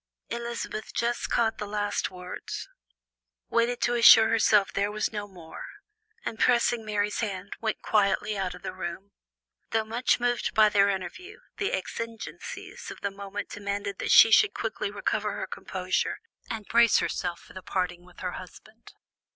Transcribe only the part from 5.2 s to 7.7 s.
more, and pressing Mary's hand,